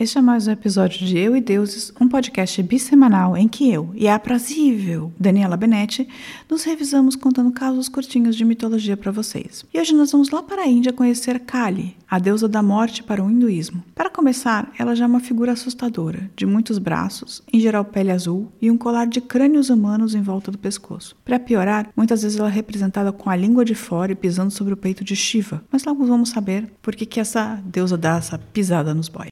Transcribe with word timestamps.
Este 0.00 0.16
é 0.16 0.22
mais 0.22 0.48
um 0.48 0.52
episódio 0.52 1.06
de 1.06 1.18
Eu 1.18 1.36
e 1.36 1.42
Deuses, 1.42 1.92
um 2.00 2.08
podcast 2.08 2.62
bissemanal 2.62 3.36
em 3.36 3.46
que 3.46 3.70
eu 3.70 3.90
e 3.94 4.08
a 4.08 4.14
aprazível 4.14 5.12
Daniela 5.20 5.58
Benetti 5.58 6.08
nos 6.48 6.64
revisamos 6.64 7.14
contando 7.14 7.52
casos 7.52 7.86
curtinhos 7.86 8.34
de 8.34 8.42
mitologia 8.42 8.96
para 8.96 9.12
vocês. 9.12 9.62
E 9.74 9.78
hoje 9.78 9.94
nós 9.94 10.10
vamos 10.10 10.30
lá 10.30 10.42
para 10.42 10.62
a 10.62 10.66
Índia 10.66 10.90
conhecer 10.90 11.40
Kali, 11.40 11.98
a 12.10 12.18
deusa 12.18 12.48
da 12.48 12.62
morte 12.62 13.02
para 13.02 13.22
o 13.22 13.30
hinduísmo. 13.30 13.84
Para 13.94 14.08
começar, 14.08 14.72
ela 14.78 14.96
já 14.96 15.04
é 15.04 15.06
uma 15.06 15.20
figura 15.20 15.52
assustadora, 15.52 16.30
de 16.34 16.46
muitos 16.46 16.78
braços, 16.78 17.42
em 17.52 17.60
geral 17.60 17.84
pele 17.84 18.10
azul 18.10 18.50
e 18.58 18.70
um 18.70 18.78
colar 18.78 19.06
de 19.06 19.20
crânios 19.20 19.68
humanos 19.68 20.14
em 20.14 20.22
volta 20.22 20.50
do 20.50 20.56
pescoço. 20.56 21.14
Para 21.26 21.38
piorar, 21.38 21.90
muitas 21.94 22.22
vezes 22.22 22.38
ela 22.38 22.48
é 22.48 22.52
representada 22.52 23.12
com 23.12 23.28
a 23.28 23.36
língua 23.36 23.66
de 23.66 23.74
fora 23.74 24.12
e 24.12 24.16
pisando 24.16 24.50
sobre 24.50 24.72
o 24.72 24.78
peito 24.78 25.04
de 25.04 25.14
Shiva. 25.14 25.62
Mas 25.70 25.84
logo 25.84 26.06
vamos 26.06 26.30
saber 26.30 26.72
por 26.80 26.96
que, 26.96 27.04
que 27.04 27.20
essa 27.20 27.60
deusa 27.66 27.98
dá 27.98 28.16
essa 28.16 28.38
pisada 28.38 28.94
nos 28.94 29.10
boys. 29.10 29.29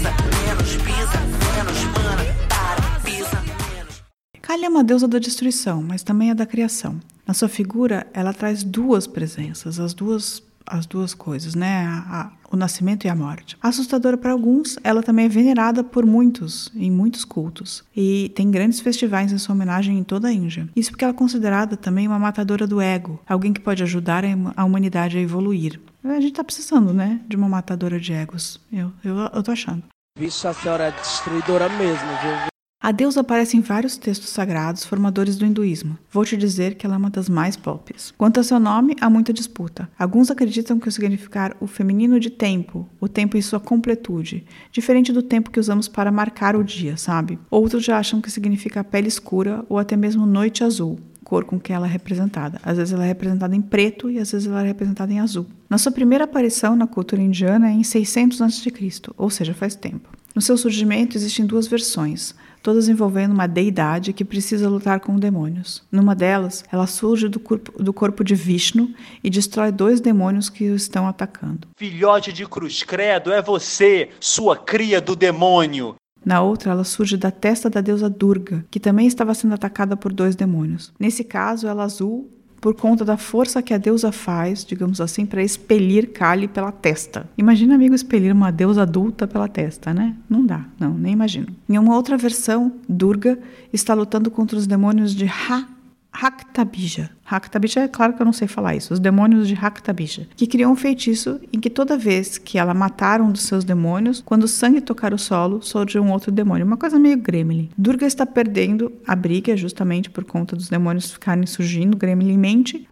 Pisa, 0.00 0.14
menos 0.46 0.76
pisa, 0.76 1.18
menos 1.54 1.84
mana, 1.84 2.24
para, 2.48 3.00
pisa, 3.00 3.42
menos. 3.74 4.02
Kali 4.40 4.64
é 4.64 4.68
uma 4.68 4.82
deusa 4.82 5.06
da 5.06 5.18
destruição, 5.18 5.82
mas 5.82 6.02
também 6.02 6.30
é 6.30 6.34
da 6.34 6.46
criação. 6.46 6.98
Na 7.26 7.34
sua 7.34 7.48
figura, 7.48 8.06
ela 8.12 8.32
traz 8.32 8.64
duas 8.64 9.06
presenças, 9.06 9.78
as 9.78 9.92
duas 9.92 10.42
as 10.70 10.86
duas 10.86 11.12
coisas, 11.12 11.54
né? 11.54 11.86
A, 11.86 12.20
a, 12.20 12.30
o 12.50 12.56
nascimento 12.56 13.04
e 13.04 13.08
a 13.08 13.14
morte. 13.14 13.56
Assustadora 13.60 14.16
para 14.16 14.32
alguns, 14.32 14.78
ela 14.82 15.02
também 15.02 15.26
é 15.26 15.28
venerada 15.28 15.84
por 15.84 16.06
muitos, 16.06 16.70
em 16.74 16.90
muitos 16.90 17.24
cultos. 17.24 17.84
E 17.94 18.30
tem 18.34 18.50
grandes 18.50 18.80
festivais 18.80 19.32
em 19.32 19.38
sua 19.38 19.54
homenagem 19.54 19.98
em 19.98 20.04
toda 20.04 20.28
a 20.28 20.32
Índia. 20.32 20.68
Isso 20.74 20.90
porque 20.90 21.04
ela 21.04 21.12
é 21.12 21.16
considerada 21.16 21.76
também 21.76 22.06
uma 22.06 22.18
matadora 22.18 22.66
do 22.66 22.80
ego, 22.80 23.20
alguém 23.28 23.52
que 23.52 23.60
pode 23.60 23.82
ajudar 23.82 24.24
a 24.56 24.64
humanidade 24.64 25.18
a 25.18 25.20
evoluir. 25.20 25.80
A 26.02 26.20
gente 26.20 26.32
tá 26.32 26.44
precisando, 26.44 26.94
né? 26.94 27.20
De 27.28 27.36
uma 27.36 27.48
matadora 27.48 28.00
de 28.00 28.12
egos. 28.12 28.60
Eu, 28.72 28.92
eu, 29.04 29.16
eu 29.16 29.42
tô 29.42 29.52
achando. 29.52 29.82
Vixe, 30.18 30.46
a 30.46 30.52
senhora 30.52 30.84
é 30.84 30.90
destruidora 30.92 31.68
mesmo, 31.68 32.08
viu? 32.22 32.50
A 32.82 32.92
deusa 32.92 33.20
aparece 33.20 33.58
em 33.58 33.60
vários 33.60 33.98
textos 33.98 34.30
sagrados 34.30 34.86
formadores 34.86 35.36
do 35.36 35.44
hinduísmo. 35.44 35.98
Vou 36.10 36.24
te 36.24 36.34
dizer 36.34 36.76
que 36.76 36.86
ela 36.86 36.94
é 36.94 36.98
uma 36.98 37.10
das 37.10 37.28
mais 37.28 37.54
pop. 37.54 37.94
Quanto 38.16 38.40
a 38.40 38.42
seu 38.42 38.58
nome, 38.58 38.96
há 39.02 39.10
muita 39.10 39.34
disputa. 39.34 39.90
Alguns 39.98 40.30
acreditam 40.30 40.80
que 40.80 40.88
o 40.88 40.90
significar 40.90 41.54
o 41.60 41.66
feminino 41.66 42.18
de 42.18 42.30
tempo, 42.30 42.88
o 42.98 43.06
tempo 43.06 43.36
em 43.36 43.42
sua 43.42 43.60
completude, 43.60 44.46
diferente 44.72 45.12
do 45.12 45.22
tempo 45.22 45.50
que 45.50 45.60
usamos 45.60 45.88
para 45.88 46.10
marcar 46.10 46.56
o 46.56 46.64
dia, 46.64 46.96
sabe? 46.96 47.38
Outros 47.50 47.84
já 47.84 47.98
acham 47.98 48.18
que 48.18 48.30
significa 48.30 48.82
pele 48.82 49.08
escura 49.08 49.62
ou 49.68 49.78
até 49.78 49.94
mesmo 49.94 50.24
noite 50.24 50.64
azul, 50.64 50.98
cor 51.22 51.44
com 51.44 51.60
que 51.60 51.74
ela 51.74 51.86
é 51.86 51.90
representada. 51.90 52.58
Às 52.62 52.78
vezes 52.78 52.94
ela 52.94 53.04
é 53.04 53.08
representada 53.08 53.54
em 53.54 53.60
preto 53.60 54.08
e 54.08 54.18
às 54.18 54.32
vezes 54.32 54.48
ela 54.48 54.62
é 54.62 54.68
representada 54.68 55.12
em 55.12 55.20
azul. 55.20 55.44
Na 55.68 55.76
sua 55.76 55.92
primeira 55.92 56.24
aparição 56.24 56.74
na 56.74 56.86
cultura 56.86 57.20
indiana 57.20 57.68
é 57.68 57.72
em 57.72 57.84
600 57.84 58.40
a.C., 58.40 58.72
ou 59.18 59.28
seja, 59.28 59.52
faz 59.52 59.74
tempo. 59.74 60.08
No 60.34 60.40
seu 60.40 60.56
surgimento 60.56 61.18
existem 61.18 61.44
duas 61.44 61.66
versões 61.66 62.34
todas 62.62 62.88
envolvendo 62.88 63.32
uma 63.32 63.46
deidade 63.46 64.12
que 64.12 64.24
precisa 64.24 64.68
lutar 64.68 65.00
com 65.00 65.16
demônios. 65.16 65.82
Numa 65.90 66.14
delas, 66.14 66.64
ela 66.70 66.86
surge 66.86 67.28
do 67.28 67.40
corpo, 67.40 67.82
do 67.82 67.92
corpo 67.92 68.24
de 68.24 68.34
Vishnu 68.34 68.94
e 69.22 69.30
destrói 69.30 69.72
dois 69.72 70.00
demônios 70.00 70.48
que 70.48 70.70
o 70.70 70.74
estão 70.74 71.06
atacando. 71.06 71.68
Filhote 71.76 72.32
de 72.32 72.46
cruz 72.46 72.82
credo, 72.82 73.32
é 73.32 73.42
você, 73.42 74.10
sua 74.20 74.56
cria 74.56 75.00
do 75.00 75.16
demônio. 75.16 75.94
Na 76.24 76.42
outra, 76.42 76.72
ela 76.72 76.84
surge 76.84 77.16
da 77.16 77.30
testa 77.30 77.70
da 77.70 77.80
deusa 77.80 78.10
Durga, 78.10 78.64
que 78.70 78.78
também 78.78 79.06
estava 79.06 79.32
sendo 79.32 79.54
atacada 79.54 79.96
por 79.96 80.12
dois 80.12 80.36
demônios. 80.36 80.92
Nesse 81.00 81.24
caso, 81.24 81.66
ela 81.66 81.84
azul 81.84 82.30
por 82.60 82.74
conta 82.74 83.04
da 83.04 83.16
força 83.16 83.62
que 83.62 83.72
a 83.72 83.78
deusa 83.78 84.12
faz, 84.12 84.64
digamos 84.64 85.00
assim, 85.00 85.24
para 85.24 85.42
expelir 85.42 86.12
Kali 86.12 86.46
pela 86.46 86.70
testa. 86.70 87.28
Imagina, 87.38 87.74
amigo, 87.74 87.94
expelir 87.94 88.32
uma 88.32 88.52
deusa 88.52 88.82
adulta 88.82 89.26
pela 89.26 89.48
testa, 89.48 89.94
né? 89.94 90.14
Não 90.28 90.44
dá, 90.44 90.64
não, 90.78 90.92
nem 90.92 91.12
imagino. 91.12 91.48
Em 91.68 91.78
uma 91.78 91.96
outra 91.96 92.16
versão, 92.16 92.72
Durga 92.88 93.38
está 93.72 93.94
lutando 93.94 94.30
contra 94.30 94.58
os 94.58 94.66
demônios 94.66 95.14
de 95.14 95.26
Ha 95.26 95.66
Haktabija. 96.12 97.10
Haktabija 97.24 97.80
é 97.80 97.88
claro 97.88 98.12
que 98.12 98.20
eu 98.20 98.26
não 98.26 98.32
sei 98.32 98.48
falar 98.48 98.74
isso. 98.74 98.92
Os 98.92 98.98
demônios 98.98 99.46
de 99.46 99.54
Haktabija, 99.54 100.28
que 100.36 100.46
criam 100.46 100.72
um 100.72 100.76
feitiço 100.76 101.40
em 101.52 101.60
que 101.60 101.70
toda 101.70 101.96
vez 101.96 102.36
que 102.36 102.58
ela 102.58 102.74
matar 102.74 103.20
um 103.20 103.30
dos 103.30 103.42
seus 103.42 103.64
demônios, 103.64 104.20
quando 104.24 104.44
o 104.44 104.48
sangue 104.48 104.80
tocar 104.80 105.14
o 105.14 105.18
solo, 105.18 105.62
surge 105.62 105.98
um 105.98 106.10
outro 106.10 106.32
demônio. 106.32 106.66
Uma 106.66 106.76
coisa 106.76 106.98
meio 106.98 107.16
gremlin. 107.16 107.70
Durga 107.78 108.06
está 108.06 108.26
perdendo 108.26 108.92
a 109.06 109.14
briga 109.14 109.56
justamente 109.56 110.10
por 110.10 110.24
conta 110.24 110.56
dos 110.56 110.68
demônios 110.68 111.12
ficarem 111.12 111.46
surgindo 111.46 111.96
gremlinmente. 111.96 112.88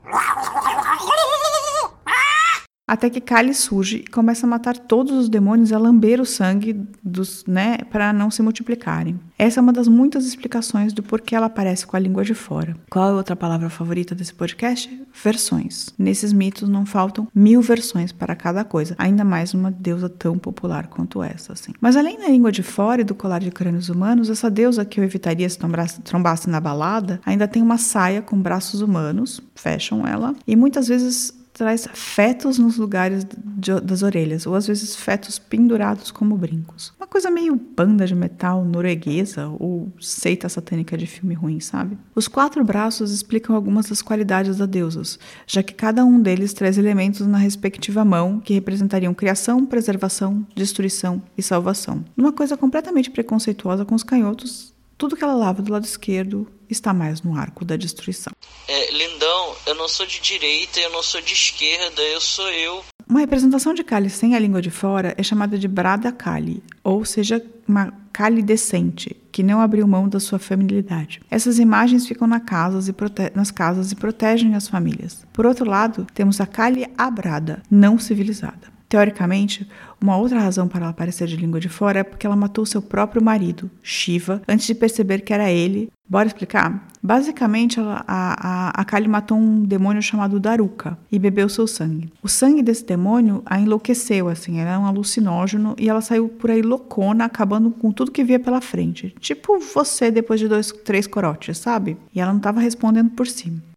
Até 2.89 3.11
que 3.11 3.21
Kali 3.21 3.53
surge 3.53 3.99
e 3.99 4.07
começa 4.07 4.47
a 4.47 4.49
matar 4.49 4.79
todos 4.79 5.13
os 5.13 5.29
demônios 5.29 5.75
a 5.75 5.79
lamber 5.79 6.23
o 6.23 6.25
sangue 6.25 6.81
dos, 7.05 7.45
né, 7.47 7.77
para 7.91 8.15
não 8.15 8.31
se 8.31 8.41
multiplicarem. 8.41 9.21
Essa 9.39 9.61
é 9.61 9.63
uma 9.63 9.75
das 9.75 9.87
muitas 9.87 10.27
explicações 10.27 10.95
do 10.95 11.03
porquê 11.03 11.37
ela 11.37 11.47
aparece 11.47 11.87
com 11.87 11.97
a 11.97 12.01
língua 12.01 12.25
de 12.25 12.33
fora. 12.33 12.75
Qual 12.91 13.11
é 13.11 13.13
outra 13.13 13.37
palavra 13.37 13.69
favorita 13.69 14.15
desse 14.15 14.33
podcast? 14.33 14.91
Versões. 15.23 15.91
Nesses 15.99 16.33
mitos 16.33 16.67
não 16.67 16.87
faltam 16.87 17.29
mil 17.35 17.61
versões 17.61 18.11
para 18.11 18.35
cada 18.35 18.65
coisa, 18.65 18.97
ainda 18.99 19.23
mais 19.23 19.53
uma 19.53 19.71
deusa 19.71 20.09
tão 20.09 20.39
popular 20.39 20.87
quanto 20.87 21.23
essa, 21.23 21.53
assim. 21.53 21.73
Mas 21.81 21.95
além 21.95 22.19
da 22.19 22.29
língua 22.29 22.51
de 22.51 22.63
fora 22.63 23.03
e 23.03 23.05
do 23.05 23.15
colar 23.15 23.41
de 23.41 23.51
crânios 23.51 23.91
humanos, 23.91 24.31
essa 24.31 24.51
deusa 24.51 24.85
que 24.85 24.99
eu 24.99 25.05
evitaria 25.05 25.49
se 25.49 25.59
trombasse 26.03 26.49
na 26.49 26.59
balada, 26.59 27.21
ainda 27.25 27.47
tem 27.47 27.63
uma 27.63 27.77
saia 27.77 28.23
com 28.23 28.41
braços 28.41 28.81
humanos, 28.81 29.43
fecham 29.55 30.07
ela, 30.07 30.35
e 30.47 30.57
muitas 30.57 30.89
vezes 30.89 31.38
traz 31.59 31.89
fetos 31.93 32.57
nos 32.57 32.79
lugares 32.79 33.27
de, 33.45 33.81
das 33.81 34.03
orelhas, 34.03 34.47
ou 34.47 34.55
às 34.55 34.67
vezes 34.67 34.95
fetos 34.95 35.39
pendurados 35.39 36.13
como 36.13 36.37
brincos. 36.37 36.95
Uma 36.97 37.07
coisa 37.07 37.31
meio 37.31 37.57
banda 37.57 38.07
de 38.07 38.15
metal 38.15 38.65
norueguesa 38.65 39.49
ou 39.59 39.93
seita 40.01 40.49
satânica 40.49 40.97
de 40.97 41.07
filme 41.07 41.35
ruim, 41.35 41.59
sabe? 41.59 41.99
Os 42.15 42.29
quatro 42.29 42.65
braços 42.65 43.11
explicam 43.11 43.57
algumas 43.57 43.87
das 43.87 44.01
qualidades 44.01 44.57
da 44.57 44.67
deusas, 44.67 45.19
já 45.47 45.61
que 45.61 45.75
cada 45.75 46.05
um 46.05 46.23
deles 46.23 46.53
traz 46.53 46.79
elementos 46.79 47.27
na 47.27 47.39
respectiva 47.39 48.05
mão 48.05 48.39
que 48.39 48.55
representariam 48.55 49.13
criação, 49.13 49.67
preservação, 49.67 50.47
destruição 50.55 51.21
e 51.37 51.43
salvação. 51.43 52.05
Uma 52.17 52.33
coisa 52.33 52.57
completamente 52.57 53.11
preconceituosa 53.11 53.85
com 53.85 53.97
os 53.97 54.05
canhotos, 54.05 54.78
tudo 54.99 55.17
que 55.17 55.23
ela 55.23 55.35
lava 55.35 55.63
do 55.63 55.73
lado 55.73 55.85
esquerdo 55.85 56.49
está 56.69 56.93
mais 56.93 57.23
no 57.23 57.39
arco 57.39 57.65
da 57.65 57.77
destruição. 57.77 58.33
É, 58.67 58.91
lindão, 58.91 59.55
eu 59.65 59.77
não 59.77 59.89
sou 59.89 60.05
de 60.05 60.21
direita, 60.21 60.81
eu 60.81 60.91
não 60.91 61.03
sou 61.03 61.23
de 61.23 61.33
esquerda, 61.33 62.03
eu 62.03 62.21
sou 62.21 62.51
eu. 62.51 62.85
Uma 63.09 63.21
representação 63.21 63.73
de 63.73 63.85
Kali 63.85 64.11
sem 64.11 64.35
a 64.35 64.39
língua 64.39 64.61
de 64.61 64.71
fora 64.71 65.15
é 65.17 65.23
chamada 65.23 65.57
de 65.57 65.69
Brada 65.69 66.13
Kali, 66.13 66.63
ou 66.83 67.05
seja, 67.05 67.43
uma 67.67 67.95
Kali 68.13 68.43
decente, 68.43 69.17
que 69.31 69.45
não 69.45 69.61
abriu 69.61 69.87
mão 69.87 70.09
da 70.09 70.19
sua 70.19 70.41
feminilidade. 70.41 71.21
Essas 71.31 71.61
imagens 71.61 72.07
ficam 72.07 72.27
na 72.27 72.41
casas 72.41 72.91
nas 73.35 73.53
casas 73.53 73.93
e 73.93 73.97
protegem 73.97 74.57
as 74.57 74.67
famílias. 74.67 75.25
Por 75.33 75.47
outro 75.47 75.65
lado, 75.65 76.07
temos 76.13 76.41
a 76.41 76.47
Kali 76.47 76.85
Abrada, 76.99 77.63
não 77.71 77.99
civilizada. 77.99 78.78
Teoricamente, 78.89 79.69
uma 80.01 80.17
outra 80.17 80.41
razão 80.41 80.67
para 80.67 80.81
ela 80.81 80.91
aparecer 80.91 81.29
de 81.29 81.37
língua 81.37 81.61
de 81.61 81.69
fora 81.69 82.01
é 82.01 82.03
porque 82.03 82.27
ela 82.27 82.37
matou 82.37 82.65
seu 82.65 82.81
próprio 82.81 83.23
marido, 83.23 83.71
Shiva, 83.83 84.41
antes 84.49 84.67
de 84.67 84.75
perceber 84.75 85.21
que 85.21 85.35
era 85.35 85.51
ele. 85.51 85.91
Bora 86.09 86.27
explicar? 86.27 86.89
Basicamente, 87.03 87.79
ela, 87.79 88.03
a, 88.09 88.49
a, 88.49 88.81
a 88.81 88.85
Kali 88.87 89.07
matou 89.07 89.37
um 89.37 89.63
demônio 89.63 90.01
chamado 90.01 90.41
Daruka 90.41 90.97
e 91.13 91.19
bebeu 91.19 91.51
seu 91.51 91.67
sangue. 91.67 92.11
O 92.23 92.29
sangue 92.29 92.63
desse 92.63 92.87
demônio 92.87 93.43
a 93.45 93.61
enlouqueceu, 93.61 94.29
assim, 94.29 94.59
era 94.59 94.79
um 94.79 94.87
alucinógeno 94.87 95.77
e 95.79 95.87
ela 95.87 96.01
saiu 96.01 96.29
por 96.29 96.51
aí 96.51 96.63
loucona, 96.63 97.27
acabando 97.27 97.71
com 97.71 97.93
tudo 97.93 98.11
que 98.11 98.25
via 98.25 98.41
pela 98.41 98.63
frente. 98.63 99.15
Tipo 99.21 99.59
você 99.59 100.11
depois 100.11 100.41
de 100.41 100.49
dois, 100.49 100.73
três 100.83 101.07
corotes, 101.07 101.59
sabe? 101.59 101.99
E 102.15 102.21
ela 102.21 102.31
não 102.31 102.39
estava 102.39 102.59
respondendo 102.59 103.11
por 103.11 103.27
cima. 103.27 103.68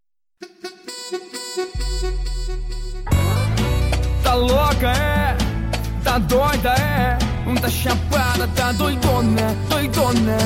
Tá 4.31 4.37
louca, 4.37 4.93
é? 4.93 5.35
Tá 6.05 6.17
doida, 6.17 6.69
é? 6.69 7.17
Tá 7.59 7.69
chapada, 7.69 8.47
tá 8.55 8.71
doidona, 8.71 9.53
doidona. 9.69 10.37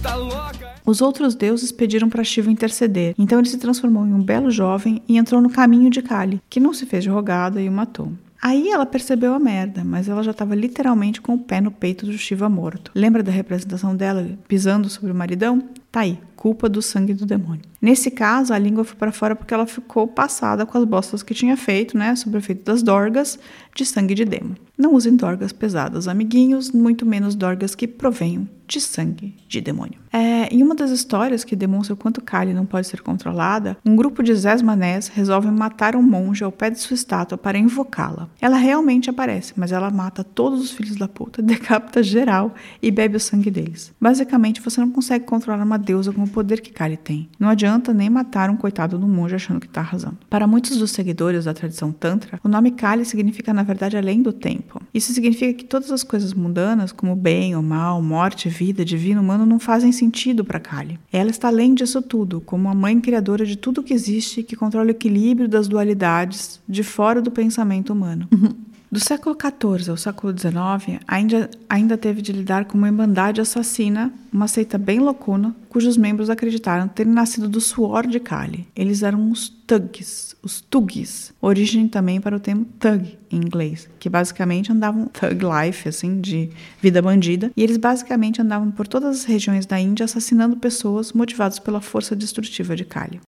Tá 0.00 0.14
louca. 0.14 0.72
Os 0.86 1.00
outros 1.00 1.34
deuses 1.34 1.72
pediram 1.72 2.08
para 2.08 2.22
Shiva 2.22 2.48
interceder, 2.48 3.12
então 3.18 3.40
ele 3.40 3.48
se 3.48 3.58
transformou 3.58 4.06
em 4.06 4.14
um 4.14 4.22
belo 4.22 4.52
jovem 4.52 5.02
e 5.08 5.18
entrou 5.18 5.40
no 5.40 5.50
caminho 5.50 5.90
de 5.90 6.00
Kali, 6.00 6.40
que 6.48 6.60
não 6.60 6.72
se 6.72 6.86
fez 6.86 7.02
de 7.02 7.10
rogada 7.10 7.60
e 7.60 7.68
o 7.68 7.72
matou. 7.72 8.12
Aí 8.40 8.68
ela 8.70 8.86
percebeu 8.86 9.34
a 9.34 9.40
merda, 9.40 9.82
mas 9.82 10.08
ela 10.08 10.22
já 10.22 10.30
estava 10.30 10.54
literalmente 10.54 11.20
com 11.20 11.34
o 11.34 11.38
pé 11.38 11.60
no 11.60 11.72
peito 11.72 12.06
do 12.06 12.16
Shiva 12.16 12.48
morto. 12.48 12.92
Lembra 12.94 13.20
da 13.20 13.32
representação 13.32 13.96
dela 13.96 14.24
pisando 14.46 14.88
sobre 14.88 15.10
o 15.10 15.14
maridão? 15.14 15.60
Tá 15.96 16.02
aí, 16.02 16.18
culpa 16.36 16.68
do 16.68 16.82
sangue 16.82 17.14
do 17.14 17.24
demônio. 17.24 17.62
Nesse 17.80 18.10
caso, 18.10 18.52
a 18.52 18.58
língua 18.58 18.84
foi 18.84 18.96
para 18.96 19.10
fora 19.10 19.34
porque 19.34 19.54
ela 19.54 19.66
ficou 19.66 20.06
passada 20.06 20.66
com 20.66 20.76
as 20.76 20.84
bostas 20.84 21.22
que 21.22 21.32
tinha 21.32 21.56
feito, 21.56 21.96
né, 21.96 22.14
sobre 22.14 22.36
o 22.36 22.40
efeito 22.40 22.64
das 22.64 22.82
dorgas 22.82 23.38
de 23.74 23.86
sangue 23.86 24.14
de 24.14 24.24
demo. 24.24 24.56
Não 24.76 24.92
usem 24.92 25.16
dorgas 25.16 25.52
pesadas, 25.52 26.06
amiguinhos, 26.06 26.70
muito 26.70 27.06
menos 27.06 27.34
dorgas 27.34 27.74
que 27.74 27.88
provenham 27.88 28.46
de 28.66 28.80
sangue 28.80 29.36
de 29.48 29.60
demônio. 29.60 29.98
É, 30.12 30.52
em 30.52 30.62
uma 30.62 30.74
das 30.74 30.90
histórias 30.90 31.44
que 31.44 31.54
demonstra 31.54 31.94
o 31.94 31.96
quanto 31.96 32.20
Kali 32.20 32.52
não 32.52 32.66
pode 32.66 32.86
ser 32.86 33.00
controlada, 33.00 33.76
um 33.84 33.94
grupo 33.94 34.22
de 34.22 34.34
Zesmanés 34.34 35.08
resolve 35.08 35.50
matar 35.50 35.94
um 35.94 36.02
monge 36.02 36.42
ao 36.42 36.50
pé 36.50 36.70
de 36.70 36.78
sua 36.80 36.94
estátua 36.94 37.38
para 37.38 37.58
invocá-la. 37.58 38.28
Ela 38.40 38.56
realmente 38.56 39.08
aparece, 39.08 39.52
mas 39.56 39.72
ela 39.72 39.90
mata 39.90 40.24
todos 40.24 40.60
os 40.60 40.72
filhos 40.72 40.96
da 40.96 41.06
puta, 41.06 41.40
decapita 41.42 42.02
geral 42.02 42.54
e 42.82 42.90
bebe 42.90 43.16
o 43.16 43.20
sangue 43.20 43.50
deles. 43.50 43.92
Basicamente, 44.00 44.60
você 44.60 44.80
não 44.80 44.90
consegue 44.90 45.24
controlar 45.24 45.62
uma 45.62 45.78
deusa 45.86 46.12
com 46.12 46.24
o 46.24 46.28
poder 46.28 46.60
que 46.60 46.72
Kali 46.72 46.96
tem. 46.96 47.28
Não 47.38 47.48
adianta 47.48 47.94
nem 47.94 48.10
matar 48.10 48.50
um 48.50 48.56
coitado 48.56 48.98
do 48.98 49.06
monge 49.06 49.36
achando 49.36 49.60
que 49.60 49.66
está 49.66 49.80
arrasando. 49.80 50.18
Para 50.28 50.46
muitos 50.46 50.76
dos 50.76 50.90
seguidores 50.90 51.44
da 51.44 51.54
tradição 51.54 51.92
Tantra, 51.92 52.40
o 52.42 52.48
nome 52.48 52.72
Kali 52.72 53.04
significa, 53.04 53.54
na 53.54 53.62
verdade, 53.62 53.96
além 53.96 54.20
do 54.20 54.32
tempo. 54.32 54.82
Isso 54.92 55.12
significa 55.12 55.54
que 55.54 55.64
todas 55.64 55.92
as 55.92 56.02
coisas 56.02 56.34
mundanas, 56.34 56.90
como 56.90 57.14
bem 57.14 57.54
ou 57.54 57.62
mal, 57.62 58.02
morte, 58.02 58.48
vida, 58.48 58.84
divino, 58.84 59.20
humano, 59.20 59.46
não 59.46 59.60
fazem 59.60 59.92
sentido 59.92 60.44
para 60.44 60.58
Kali. 60.58 60.98
Ela 61.12 61.30
está 61.30 61.48
além 61.48 61.74
disso 61.74 62.02
tudo, 62.02 62.40
como 62.40 62.68
a 62.68 62.74
mãe 62.74 63.00
criadora 63.00 63.46
de 63.46 63.56
tudo 63.56 63.82
que 63.82 63.94
existe 63.94 64.42
que 64.42 64.56
controla 64.56 64.88
o 64.88 64.90
equilíbrio 64.90 65.48
das 65.48 65.68
dualidades 65.68 66.60
de 66.68 66.82
fora 66.82 67.22
do 67.22 67.30
pensamento 67.30 67.92
humano. 67.92 68.28
Do 68.90 69.00
século 69.00 69.36
XIV 69.36 69.90
ao 69.90 69.96
século 69.96 70.32
XIX, 70.32 71.00
ainda, 71.08 71.50
ainda 71.68 71.98
teve 71.98 72.22
de 72.22 72.30
lidar 72.30 72.66
com 72.66 72.78
uma 72.78 72.86
irmandade 72.86 73.40
assassina, 73.40 74.12
uma 74.32 74.46
seita 74.46 74.78
bem 74.78 75.00
loucuna, 75.00 75.56
cujos 75.68 75.96
membros 75.96 76.30
acreditaram 76.30 76.86
terem 76.86 77.12
nascido 77.12 77.48
do 77.48 77.60
suor 77.60 78.06
de 78.06 78.20
Kali. 78.20 78.66
Eles 78.76 79.02
eram 79.02 79.30
os 79.30 79.48
thugs, 79.48 80.36
os 80.40 80.60
tugis, 80.60 81.34
origem 81.42 81.88
também 81.88 82.20
para 82.20 82.36
o 82.36 82.40
termo 82.40 82.64
thug 82.78 83.18
em 83.30 83.36
inglês, 83.38 83.88
que 83.98 84.08
basicamente 84.08 84.70
andavam 84.70 85.06
thug 85.06 85.44
life, 85.44 85.88
assim, 85.88 86.20
de 86.20 86.48
vida 86.80 87.02
bandida, 87.02 87.50
e 87.56 87.62
eles 87.64 87.76
basicamente 87.78 88.40
andavam 88.40 88.70
por 88.70 88.86
todas 88.86 89.16
as 89.16 89.24
regiões 89.24 89.66
da 89.66 89.80
Índia 89.80 90.04
assassinando 90.04 90.56
pessoas 90.56 91.12
motivados 91.12 91.58
pela 91.58 91.80
força 91.80 92.14
destrutiva 92.14 92.76
de 92.76 92.84
Kali. 92.84 93.20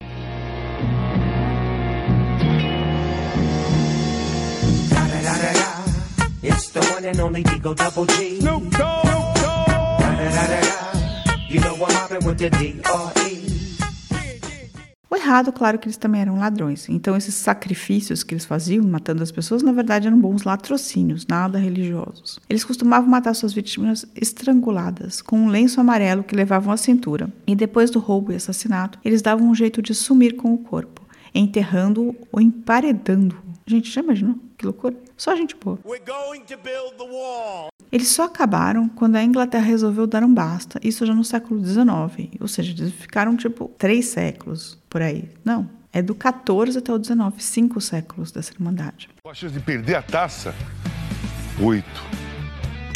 One 6.98 7.08
and 7.08 7.20
only 7.20 7.42
Digo 7.42 7.74
Double 7.74 8.06
G. 8.16 8.38
Snoop 8.38 8.70
Dogg. 8.76 9.08
You 11.48 11.60
know 11.60 11.74
I'm 11.74 11.94
mobbing 11.94 12.26
with 12.26 12.38
the 12.38 12.50
D-R-E. 12.50 13.48
O 15.10 15.16
errado, 15.16 15.52
claro 15.52 15.78
que 15.78 15.86
eles 15.86 15.96
também 15.96 16.20
eram 16.20 16.38
ladrões. 16.38 16.88
Então, 16.88 17.16
esses 17.16 17.34
sacrifícios 17.34 18.22
que 18.22 18.34
eles 18.34 18.44
faziam, 18.44 18.84
matando 18.84 19.22
as 19.22 19.32
pessoas, 19.32 19.62
na 19.62 19.72
verdade 19.72 20.06
eram 20.06 20.20
bons 20.20 20.42
latrocínios, 20.42 21.26
nada 21.26 21.58
religiosos. 21.58 22.38
Eles 22.48 22.64
costumavam 22.64 23.08
matar 23.08 23.32
suas 23.34 23.54
vítimas 23.54 24.04
estranguladas, 24.14 25.22
com 25.22 25.38
um 25.38 25.48
lenço 25.48 25.80
amarelo 25.80 26.22
que 26.22 26.36
levavam 26.36 26.72
à 26.72 26.76
cintura. 26.76 27.32
E 27.46 27.54
depois 27.54 27.90
do 27.90 28.00
roubo 28.00 28.32
e 28.32 28.36
assassinato, 28.36 28.98
eles 29.02 29.22
davam 29.22 29.48
um 29.48 29.54
jeito 29.54 29.80
de 29.80 29.94
sumir 29.94 30.36
com 30.36 30.52
o 30.52 30.58
corpo, 30.58 31.02
enterrando-o 31.34 32.14
ou 32.30 32.40
emparedando-o. 32.40 33.38
Gente, 33.66 33.90
já 33.90 34.02
imaginou? 34.02 34.47
Que 34.58 34.66
loucura. 34.66 34.94
Só 35.16 35.36
gente 35.36 35.54
boa. 35.54 35.78
Eles 37.90 38.08
só 38.08 38.24
acabaram 38.24 38.88
quando 38.88 39.16
a 39.16 39.22
Inglaterra 39.22 39.64
resolveu 39.64 40.06
dar 40.06 40.22
um 40.24 40.34
basta, 40.34 40.78
isso 40.82 41.06
já 41.06 41.14
no 41.14 41.24
século 41.24 41.64
XIX. 41.64 42.28
Ou 42.40 42.48
seja, 42.48 42.74
eles 42.76 42.92
ficaram 42.92 43.36
tipo 43.36 43.70
três 43.78 44.06
séculos 44.06 44.76
por 44.90 45.00
aí. 45.00 45.30
Não, 45.44 45.70
é 45.92 46.02
do 46.02 46.14
14 46.14 46.76
até 46.78 46.92
o 46.92 46.98
19, 46.98 47.42
cinco 47.42 47.80
séculos 47.80 48.32
dessa 48.32 48.52
irmandade. 48.52 49.08
A 49.26 49.32
chance 49.32 49.54
de 49.54 49.60
perder 49.60 49.94
a 49.94 50.02
taça? 50.02 50.52
Oito. 51.60 52.02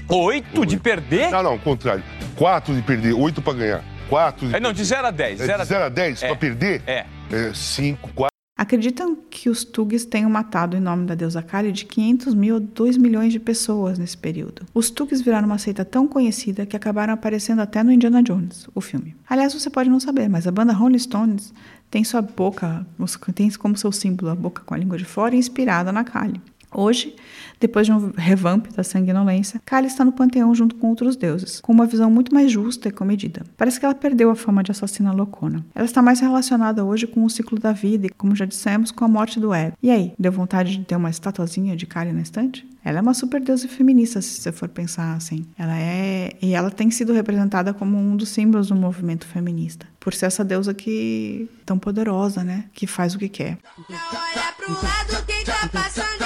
Oito 0.09 0.67
de 0.67 0.77
perder? 0.79 1.31
Não, 1.31 1.43
não, 1.43 1.59
contrário. 1.59 2.03
Quatro 2.37 2.75
de 2.75 2.83
perder, 2.83 3.13
oito 3.15 3.41
para 3.41 3.55
ganhar. 3.55 3.85
Quatro 4.09 4.49
de 4.49 4.55
É, 4.55 4.61
não, 4.61 4.73
de 4.73 4.85
0 4.85 5.07
a 5.07 5.11
10. 5.11 5.41
É, 5.41 5.57
de 5.59 5.65
0 5.65 5.85
a 5.85 5.89
10 5.89 6.23
É. 6.23 6.27
para 6.27 6.37
perder? 6.37 6.83
É. 6.87 7.07
É, 7.31 7.53
cinco, 7.55 8.11
quatro. 8.15 8.32
Acreditam 8.63 9.17
que 9.29 9.51
os 9.51 9.65
Tugs 9.65 10.05
tenham 10.05 10.31
matado 10.31 10.77
em 10.77 10.81
nome 10.81 11.05
da 11.05 11.17
deusa 11.17 11.43
Kali 11.43 11.73
de 11.73 11.85
500 11.85 12.33
mil 12.33 12.57
a 12.59 12.59
2 12.61 12.97
milhões 12.97 13.33
de 13.33 13.41
pessoas 13.41 13.99
nesse 13.99 14.17
período. 14.17 14.63
Os 14.73 14.89
Tugs 14.89 15.21
viraram 15.21 15.49
uma 15.49 15.59
seita 15.59 15.85
tão 15.85 16.07
conhecida 16.07 16.65
que 16.65 16.77
acabaram 16.77 17.13
aparecendo 17.13 17.59
até 17.59 17.83
no 17.83 17.91
Indiana 17.91 18.23
Jones, 18.23 18.69
o 18.73 18.81
filme. 18.81 19.17
Aliás, 19.29 19.53
você 19.53 19.69
pode 19.69 19.91
não 19.91 19.99
saber, 19.99 20.29
mas 20.29 20.47
a 20.47 20.53
banda 20.53 20.73
Rolling 20.73 20.97
Stones 20.97 21.53
tem 21.91 22.05
sua 22.05 22.23
boca, 22.23 22.87
tem 23.35 23.51
como 23.51 23.77
seu 23.77 23.91
símbolo 23.91 24.31
a 24.31 24.37
boca 24.37 24.63
com 24.65 24.75
a 24.75 24.79
língua 24.79 24.97
de 24.97 25.05
fora 25.05 25.35
inspirada 25.35 25.91
na 25.91 26.05
Kali. 26.05 26.41
Hoje, 26.75 27.15
depois 27.63 27.87
de 27.87 27.93
um 27.93 28.11
revamp 28.17 28.67
da 28.75 28.83
sanguinolência, 28.83 29.61
Kali 29.65 29.87
está 29.87 30.05
no 30.05 30.11
panteão 30.11 30.53
junto 30.53 30.75
com 30.75 30.89
outros 30.89 31.15
deuses, 31.15 31.61
com 31.61 31.73
uma 31.73 31.87
visão 31.87 32.11
muito 32.11 32.35
mais 32.35 32.51
justa 32.51 32.89
e 32.89 32.93
comedida. 32.93 33.45
Parece 33.57 33.79
que 33.79 33.87
ela 33.87 33.95
perdeu 33.95 34.31
a 34.31 34.35
fama 34.35 34.65
de 34.65 34.73
assassina 34.73 35.13
loucona. 35.13 35.65
Ela 35.75 35.85
está 35.85 36.03
mais 36.03 36.19
relacionada 36.19 36.85
hoje 36.85 37.07
com 37.07 37.25
o 37.25 37.31
ciclo 37.31 37.59
da 37.61 37.73
vida 37.73 38.07
e, 38.07 38.11
como 38.11 38.35
já 38.35 38.45
dissemos, 38.45 38.91
com 38.91 39.05
a 39.05 39.09
morte 39.09 39.39
do 39.39 39.55
ego. 39.55 39.77
E 39.81 39.91
aí, 39.91 40.13
deu 40.19 40.33
vontade 40.33 40.77
de 40.77 40.85
ter 40.85 40.97
uma 40.97 41.09
estatuazinha 41.09 41.77
de 41.77 41.87
Kali 41.87 42.13
na 42.13 42.23
estante? 42.23 42.67
Ela 42.85 42.99
é 42.99 43.01
uma 43.01 43.15
super 43.15 43.41
deusa 43.41 43.69
feminista, 43.69 44.21
se 44.21 44.41
você 44.41 44.51
for 44.51 44.69
pensar 44.69 45.15
assim. 45.15 45.47
Ela 45.57 45.79
é. 45.79 46.33
E 46.43 46.55
ela 46.55 46.69
tem 46.69 46.91
sido 46.91 47.13
representada 47.13 47.73
como 47.73 47.97
um 47.97 48.17
dos 48.17 48.31
símbolos 48.31 48.69
do 48.69 48.75
movimento 48.75 49.25
feminista. 49.25 49.87
Por 50.01 50.13
ser 50.13 50.27
essa 50.27 50.45
deusa 50.45 50.75
que. 50.75 51.49
tão 51.65 51.79
poderosa, 51.79 52.43
né? 52.43 52.65
Que 52.73 52.89
faz 52.89 53.15
o 53.15 53.21
que 53.21 53.29
quer. 53.29 53.59
Não 53.89 53.97
olha 53.97 54.53
pro 54.57 54.75
lado, 54.75 55.25
quem 55.27 55.45
tá 55.45 55.69
passando 55.73 56.22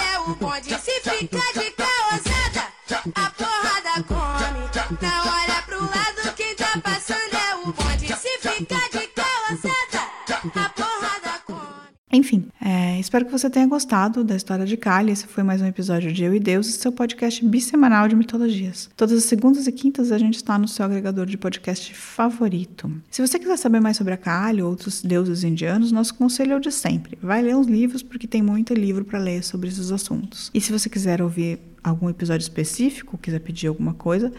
espero 13.16 13.24
que 13.24 13.32
você 13.32 13.48
tenha 13.48 13.66
gostado 13.66 14.22
da 14.22 14.36
história 14.36 14.66
de 14.66 14.76
Kali. 14.76 15.10
Esse 15.10 15.26
foi 15.26 15.42
mais 15.42 15.62
um 15.62 15.66
episódio 15.66 16.12
de 16.12 16.22
Eu 16.22 16.34
e 16.34 16.40
Deus, 16.40 16.66
seu 16.66 16.92
podcast 16.92 17.42
bissemanal 17.46 18.06
de 18.08 18.14
mitologias. 18.14 18.90
Todas 18.94 19.16
as 19.16 19.24
segundas 19.24 19.66
e 19.66 19.72
quintas 19.72 20.12
a 20.12 20.18
gente 20.18 20.34
está 20.34 20.58
no 20.58 20.68
seu 20.68 20.84
agregador 20.84 21.24
de 21.24 21.38
podcast 21.38 21.94
favorito. 21.94 22.92
Se 23.10 23.26
você 23.26 23.38
quiser 23.38 23.56
saber 23.56 23.80
mais 23.80 23.96
sobre 23.96 24.12
a 24.12 24.18
Kali 24.18 24.60
ou 24.60 24.68
outros 24.68 25.00
deuses 25.00 25.44
indianos, 25.44 25.92
nosso 25.92 26.14
conselho 26.14 26.52
é 26.52 26.56
o 26.56 26.60
de 26.60 26.70
sempre. 26.70 27.16
Vai 27.22 27.40
ler 27.40 27.56
uns 27.56 27.66
livros, 27.66 28.02
porque 28.02 28.26
tem 28.26 28.42
muito 28.42 28.74
livro 28.74 29.02
para 29.02 29.18
ler 29.18 29.42
sobre 29.42 29.70
esses 29.70 29.90
assuntos. 29.90 30.50
E 30.52 30.60
se 30.60 30.70
você 30.70 30.90
quiser 30.90 31.22
ouvir 31.22 31.58
algum 31.82 32.10
episódio 32.10 32.42
específico, 32.42 33.16
quiser 33.16 33.40
pedir 33.40 33.68
alguma 33.68 33.94
coisa, 33.94 34.30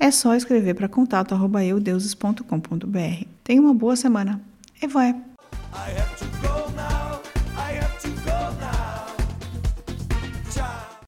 é 0.00 0.10
só 0.10 0.34
escrever 0.34 0.74
para 0.74 0.88
contato@eudeuses.com.br. 0.88 3.26
Tenha 3.44 3.62
uma 3.62 3.74
boa 3.74 3.94
semana. 3.94 4.40
E 4.82 4.88
vai! 4.88 5.14